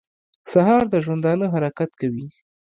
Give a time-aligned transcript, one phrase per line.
[0.51, 2.27] سهار د ژوندانه حرکت کوي.